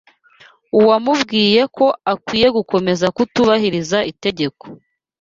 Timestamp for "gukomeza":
2.57-3.05